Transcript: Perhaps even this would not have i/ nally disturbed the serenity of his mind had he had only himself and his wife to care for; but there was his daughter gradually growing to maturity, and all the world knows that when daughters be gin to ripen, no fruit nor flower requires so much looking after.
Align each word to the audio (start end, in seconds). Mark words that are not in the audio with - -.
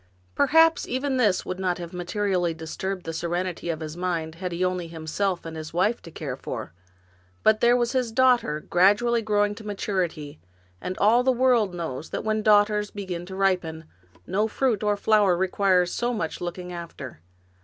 Perhaps 0.33 0.87
even 0.87 1.17
this 1.17 1.45
would 1.45 1.59
not 1.59 1.77
have 1.77 1.93
i/ 1.93 2.03
nally 2.27 2.55
disturbed 2.55 3.05
the 3.05 3.13
serenity 3.13 3.69
of 3.69 3.81
his 3.81 3.95
mind 3.95 4.33
had 4.33 4.51
he 4.51 4.61
had 4.61 4.65
only 4.65 4.87
himself 4.87 5.45
and 5.45 5.55
his 5.55 5.75
wife 5.75 6.01
to 6.01 6.09
care 6.09 6.35
for; 6.35 6.73
but 7.43 7.61
there 7.61 7.77
was 7.77 7.91
his 7.91 8.11
daughter 8.11 8.61
gradually 8.61 9.21
growing 9.21 9.53
to 9.53 9.63
maturity, 9.63 10.39
and 10.81 10.97
all 10.97 11.21
the 11.21 11.31
world 11.31 11.75
knows 11.75 12.09
that 12.09 12.23
when 12.25 12.41
daughters 12.41 12.89
be 12.89 13.05
gin 13.05 13.27
to 13.27 13.35
ripen, 13.35 13.85
no 14.25 14.47
fruit 14.47 14.81
nor 14.81 14.97
flower 14.97 15.37
requires 15.37 15.93
so 15.93 16.15
much 16.15 16.41
looking 16.41 16.73
after. 16.73 17.19